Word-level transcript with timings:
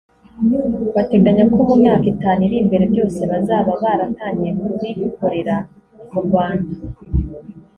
Bateganya 0.95 1.43
ko 1.53 1.59
mu 1.69 1.75
myaka 1.81 2.05
itanu 2.13 2.39
iri 2.47 2.57
imbere 2.63 2.83
byose 2.91 3.19
bazaba 3.31 3.71
baratangiye 3.83 4.51
kubikorera 4.59 5.55
mu 6.11 6.19
Rwanda 6.25 6.71